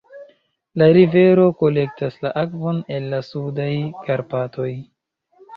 [0.81, 3.71] La rivero kolektas la akvon el la Sudaj
[4.09, 4.73] Karpatoj.